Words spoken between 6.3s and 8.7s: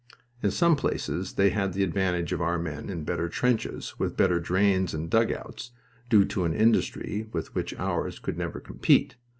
an industry with which ours could never